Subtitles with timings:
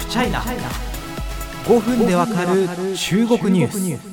[0.00, 2.66] フチャイナ5分でわかる
[2.96, 4.10] 中国ニュース。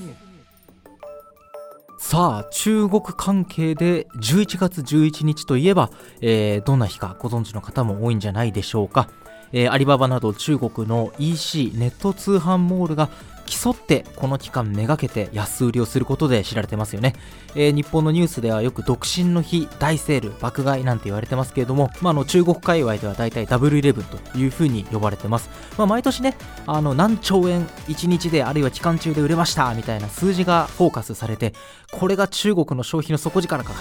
[1.97, 5.89] さあ中国関係で11月11日といえば、
[6.21, 9.09] えー、どんな日かご存知の方も多いんじゃないでしょうか、
[9.53, 13.09] えー、アリババなど中国の EC ネット通販モールが
[13.47, 17.13] 競ってこの期間めがけて安売りをすることで知られてますよね、
[17.55, 31.53] えー、日本のニュースではよく独身の日大セール爆買いなんて言われてますけれども、まあ、の中国界隈では大体ダブルイレブンというふうに呼ばれてます、まあ、毎年ねあの何兆円1日であるいは期間中で売れましたみたいな数字がフォーカスされて
[31.91, 33.73] これが中国の消費の底力か。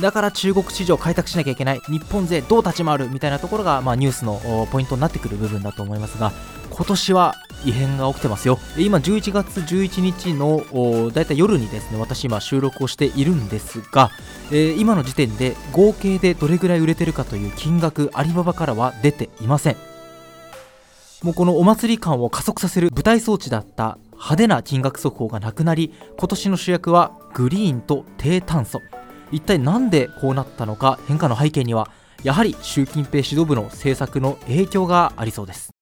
[0.00, 1.80] だから中国市場を開拓しなきゃいけない。
[1.88, 3.08] 日本勢どう立ち回る？
[3.10, 6.32] みたいなところが、まあ、ニュースのポイントになってくる部分だと思いますが
[6.70, 8.58] 今年は異変が起きてますよ。
[8.76, 14.10] 今11月11日のだいたい夜にですね私今収録をしているんですが、
[14.50, 19.76] えー、今の時点で合計でどれぐらい売れてるかという金額アリババからは出ていません。
[21.22, 28.80] もうこのお祭り感を加速させる舞台装置だった派手な金額速報がなくなり今年の主役はグリーンと低炭素。
[29.32, 31.90] 一体何でこうなったのか変化の背景には
[32.22, 35.73] やはり習近平指導部の政策の影響がありそうです。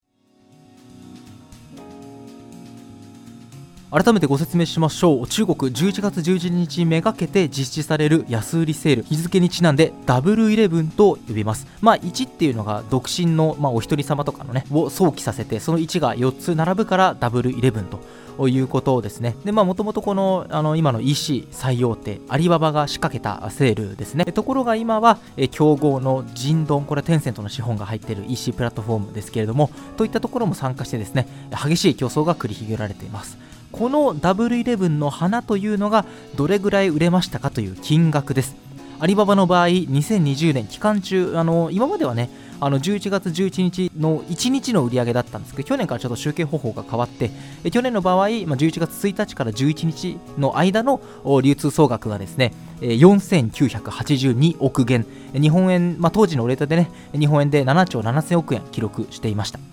[3.92, 19.36] 改めてご説明しましょう中国11月11日めがけて実施される安売りセール日付にちなんでダブルイレブンと呼びますまあ1っていうのが独身の、まあ、お一人様とかのねを想起させてその1が4つ並ぶからダブルイレブンということですね。
[19.44, 24.24] で、まあ、もともとこの、あの、今の EC 最大手、アリババが仕掛けたセールですね。
[24.24, 25.18] ところが今は、
[25.50, 33.36] 競合のジンドン、これはテンセントの資本が入っている EC プラットフォームですけれども、といったところも参加してですね、激しい競争が繰り広げられています。
[33.72, 36.04] このダブルイレブンの花というのが
[36.36, 38.54] どれぐらい売れましたかという金額です。
[39.00, 47.32] アリババの場合、2020年期間中、あの今まではね、あの11月11日の1日の売り上げだったんですけど、去年からちょっと集計方法が変わって、
[47.72, 51.00] 去年の場合、まあ、11月1日から11日の間の
[51.42, 56.88] 流通総額がですね、4982億元、日本円、まあ、当時のレートでね、
[57.18, 59.71] 日本円で7兆7000億円記録していました。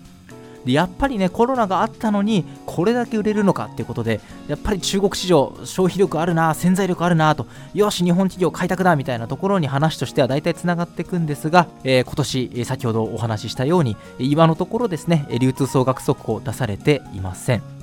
[0.64, 17.79] でやっぱりねコロナがあったのにこれだけ売れるのかっていうことでやっぱり中国市場消費力あるな潜在力あるなとよし日本企業開拓だみたいなところに話としては大体つながっていくんですが、えー、今年、先ほどお話ししたように今のところですね流通総額速報出されていません。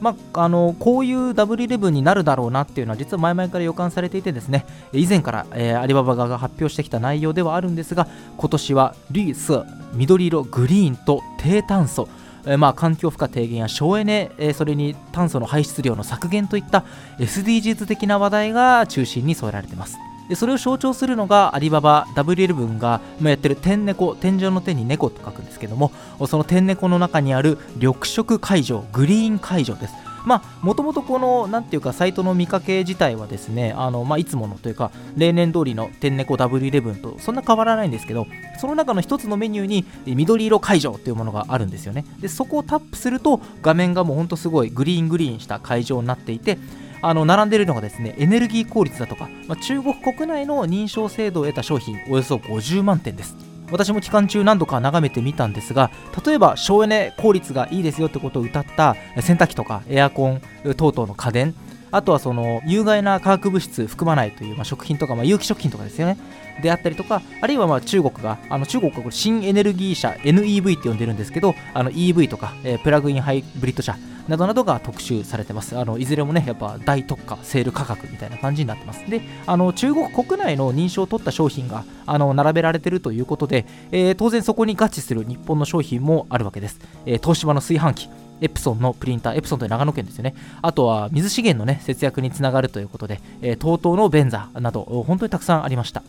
[0.00, 9.64] まあ、あのこういうダブルイレブンになるだろうなっていうのは実は前々から予感されていてですね以前から、えー、アリババ側が発表してきた内容ではあるんですが今年はリース
[9.94, 12.08] 緑色グリーンと低炭素
[12.46, 16.84] えまあ、環境負荷低減や省エネ、えそれに炭素の排出量の削減といった
[17.18, 19.98] SDGs 的な話題が中心に添えられています。
[20.28, 25.92] でそれを象徴するのがアリババ W11 がやってる天猫天井の手に猫と書くんですけども
[26.26, 29.94] その天猫の中にある緑色会場グリーン会場です
[30.28, 38.26] まあ、もともとこの、なんていうか、サイトの見かけ自体はですね、あの、まあ、いつものというか、例年通りの天猫 W11 とそんな変わらないんですけど、
[38.60, 42.04] その中の一つのメニューに、緑色会場というものがあるんですよね。
[42.20, 46.58] で、そこをタップすると、画面がもうほんとすごいグリーングリーンした会場になっていて、
[47.02, 53.36] あの並んでいるのがですねエネルギー効率だとか、まあ、中国国内の認証制度を得た商品およそ50万点です。
[53.70, 55.90] 私も期間中何度か眺めてみたんですが
[56.24, 60.40] 例えば省エネ効率がいいですよってことを謳った洗濯機とかエアコン
[60.76, 61.54] 等々の家電
[61.90, 66.18] あとはその有害な化学物質含まないという、まあ、食品とか、まあ、有機食品とかですよね。
[66.62, 73.96] であったりとかあるいはまあ中国があの中国はこれ新エネルギー車 NEV って呼んでるんですけどあの EV とか、えー、プラグインハイブリッド車
[74.28, 75.76] などなどが特集されてます。
[75.78, 79.08] あのいずれもね、やっぱ大特価、セール価格みたいな感じになってます。
[79.10, 86.78] で、あの中国国内の認証を取った商品があの並べられてるということで、えー、当然そこに合致する日本の商品もあるわけです。
[87.06, 90.34] えー、東芝の炊飯器、エプソンのプリンター、エプソンという長野県ですよね。
[90.62, 96.02] あとは水資源の、ね、節約につながるということで、えー、TOTO のベンザなど、本当にたくさんありました。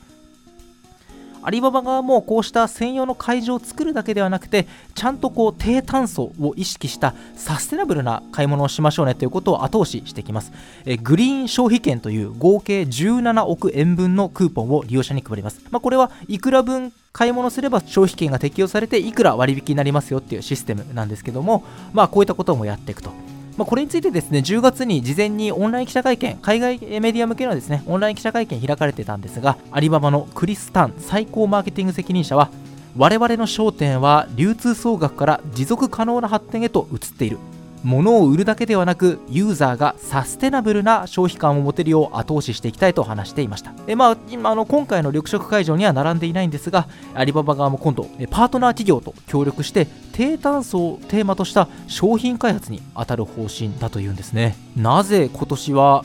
[1.43, 10.51] アリババ側もこうした専用の会場を作るだけではなくてちゃんとこう低炭素を意識したサステナブルな買い物をしましょうねということを後押ししてきます。
[10.85, 21.63] えグリーン消費券という合計17億円分のクーポンを利用者に配ります、まあ、これはいくら分買い物すれば消費券が適用されていくら割引になりますよっていうシステムなんですけども
[21.93, 23.28] まあこういったこともやっていくと。
[23.59, 32.51] まあ、これについてですね、10月に事前にオンライン記者会見、海外メディア向けのですね、オンライン記者会見開かれてたんですが、アリババのクリス・タン最高マーケティング責任者は、
[32.95, 37.37] 我々の焦点は流通総額から持続可能な発展へと移っている。
[37.83, 43.73] 物を売るだけではなくユーザーがサステナブルな消費感を持てるよう後押ししていきたいと話していました。
[43.87, 54.55] え、まあ、今あの今回の緑色会場には並んでいないんですがアリババ側も今度パートナー企業と協力して低炭素をテーマとした商品開発に当たる方針だというんですね。
[54.75, 56.03] なぜ今年は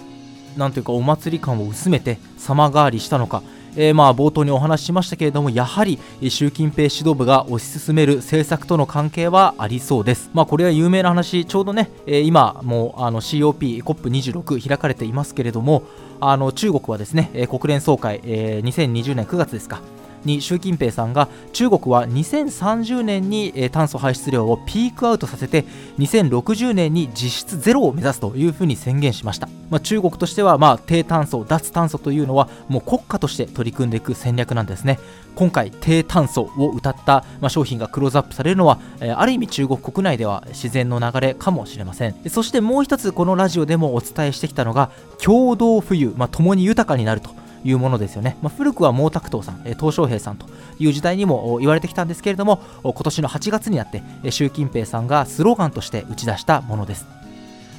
[0.56, 3.42] なんというかお祭り感を薄めて様変わりしたのか。
[3.76, 5.98] えー、まあ冒頭にお話ししましたけれどもやはり
[6.28, 10.30] 習近平指導部が推し進める政策との関係はありそうです。
[10.32, 15.82] まあこれは有名な話ちょうどね、えー、今もあの COPCOP26 開かれていますけれども
[16.20, 19.80] あの中国はですね国連総会、えー、2020年9月ですか。
[20.26, 25.64] に習近平さんが中国は2030年に、え炭素排出量をピークアウトさせて
[25.98, 34.98] 2060年に実質ゼロを目指すというふうに宣言しました、まあ、中国としては、まあ、低炭素脱炭素というのはもう国家として取り組んでいく戦略なんですね。
[35.34, 42.14] 今回低炭素を謳った、まあ、商品がクローズアップされるのは、えー、ある意味中国国内では自然の流れかもしれません。
[42.28, 44.90] そしてもう一つこのラジオでもお伝えしてきたのが
[45.22, 47.30] 共同富裕、まあ、共に豊かになると。
[47.64, 50.46] いうものですよね、まあ、古くは毛沢東さん、鄧小平さんと
[50.78, 57.23] いう時代にも言われてきたんですけれども今年の8月になって習近平さんがスローガンとして打ち出したものです。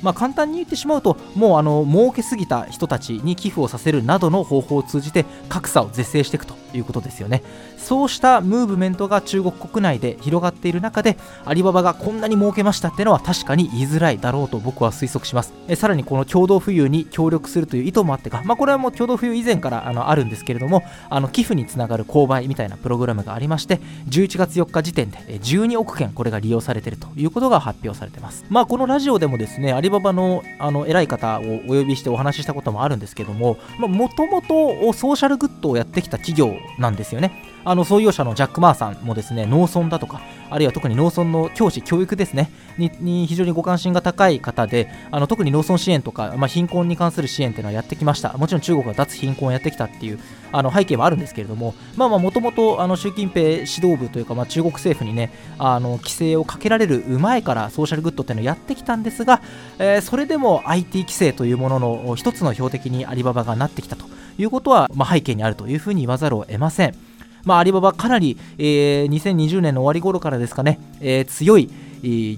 [0.05, 7.41] まあ、簡単に言ってしまうともうあの儲けすぎた人たちに寄付をさせるなどの方法を通じて格差を是正していくということですよね。
[7.77, 15.53] そうしたムーブメントが中国国内で広がっている中でアリババがこんなに儲けましたっていうのは確かに言いづらいだろうと僕は推測します。
[15.67, 23.79] えさらにこの共同富裕に協力するという意図もあってか、まあ、これはもう共同富裕以前からあのあるんですけれどもあの寄付につながる購買みたいなプログラムがありまして
[24.09, 28.45] 11月4日時点で12億件これが利用されているということが発表されてます。
[28.49, 37.54] まあこのラジオでもですねアリババのあの偉い方をお呼びしてお話ししたこともあるんですけどももともとソーシャルグッドをやってきた企業なんですよね。
[37.65, 50.19] あの創業者のジャック・マーさんもですね農村だとかあるいは特に農村の教師教育ですねに非常にご関心が高い方であの特に農村支援とか、まあ、貧困に関する支援っていうのはやってきましたもちろん中国は脱貧困をやってきたっていう
[50.51, 59.41] あの背景はあるんですけれどもまあまあもともと習近平指導部というか、まあ、中国政府にねあの規制をかけられる前からソーシャルグッドっていうのをやってきたんですが、
[59.79, 64.05] えー、それでも IT 規制というものの一つの標的にアリババがなってきたと
[64.37, 67.14] いうことは、まあ、背景にあるというふうに言わざるを得ません。
[67.45, 71.69] まあ、アリババかなり、えー、2020年の終わり頃からですかね、えー、強い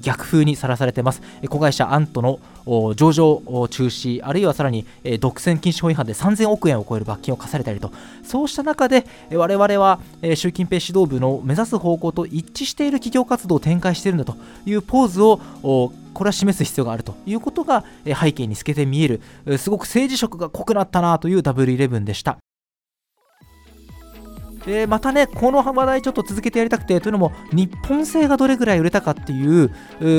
[0.02, 1.22] 逆風にさらされています。
[1.50, 2.40] 子会社アントの
[2.96, 4.86] 上場中止あるいはさらに
[5.20, 7.92] 独占禁止法違反で3000億円を超える罰金を課されたりと。
[8.24, 10.00] そうした中で我々は
[10.36, 15.40] 習近平指導部の目指す方向と一致している企業活動を展開しているんだというポーズを
[16.14, 19.22] これは示す必要があるということが背景に透けて見える。
[19.58, 22.38] すごく政治色が濃くなったなという W11 でした。
[24.68, 29.72] でまたねこの話題ちょっと続けてやりたくてというのも日本製がどれぐらい売れたかっていう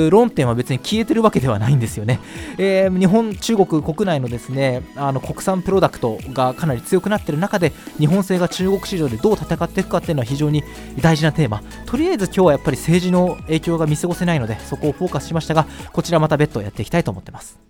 [0.09, 2.19] 論点は別に消えてるわけではないんですよね、
[2.57, 10.63] えー、日本中国国内のですねあの国産プロダクトがかなり強くなってる中で日本製が中国市場でどう戦っていくかっていうのは非常に
[10.99, 11.61] 大事なテーマ。
[11.85, 17.68] とりあえず今日はやっぱり政治の影響が見過ごせないのでそこをフォーカスしましたがこちらまた別途やっていきたいと思ってます。